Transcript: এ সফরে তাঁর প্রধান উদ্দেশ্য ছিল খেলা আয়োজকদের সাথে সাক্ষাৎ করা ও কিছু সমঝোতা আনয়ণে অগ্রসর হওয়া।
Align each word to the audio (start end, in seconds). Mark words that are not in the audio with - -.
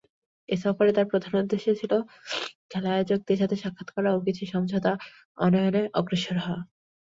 এ 0.49 0.55
সফরে 0.57 0.91
তাঁর 0.93 1.07
প্রধান 1.11 1.33
উদ্দেশ্য 1.37 1.67
ছিল 1.79 1.91
খেলা 2.71 2.89
আয়োজকদের 2.93 3.37
সাথে 3.41 3.55
সাক্ষাৎ 3.57 3.89
করা 3.95 4.09
ও 4.11 4.27
কিছু 4.27 4.43
সমঝোতা 4.51 4.91
আনয়ণে 5.37 5.81
অগ্রসর 5.99 6.37
হওয়া। 6.39 6.61